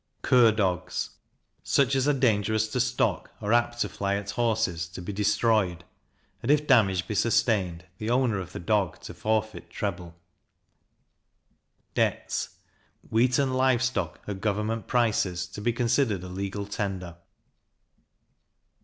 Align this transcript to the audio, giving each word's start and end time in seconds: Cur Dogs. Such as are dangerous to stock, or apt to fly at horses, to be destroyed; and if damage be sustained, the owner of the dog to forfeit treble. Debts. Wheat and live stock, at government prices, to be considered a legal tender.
Cur 0.23 0.51
Dogs. 0.53 1.11
Such 1.61 1.93
as 1.93 2.07
are 2.07 2.13
dangerous 2.13 2.67
to 2.69 2.79
stock, 2.79 3.29
or 3.39 3.53
apt 3.53 3.81
to 3.81 3.87
fly 3.89 4.15
at 4.15 4.31
horses, 4.31 4.87
to 4.87 4.99
be 4.99 5.13
destroyed; 5.13 5.83
and 6.41 6.49
if 6.49 6.65
damage 6.65 7.07
be 7.07 7.13
sustained, 7.13 7.85
the 7.99 8.09
owner 8.09 8.39
of 8.39 8.51
the 8.51 8.59
dog 8.59 8.99
to 9.01 9.13
forfeit 9.13 9.69
treble. 9.69 10.15
Debts. 11.93 12.55
Wheat 13.11 13.37
and 13.37 13.55
live 13.55 13.83
stock, 13.83 14.19
at 14.25 14.41
government 14.41 14.87
prices, 14.87 15.45
to 15.49 15.61
be 15.61 15.71
considered 15.71 16.23
a 16.23 16.27
legal 16.29 16.65
tender. 16.65 17.17